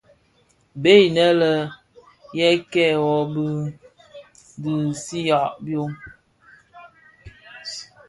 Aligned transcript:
Bèè 0.81 0.95
inë 1.07 1.25
yê 2.37 2.49
kêê 2.71 2.93
wôôgh 3.03 3.35
i 3.69 3.71
digsigha 4.63 5.41
byôm. 5.65 5.91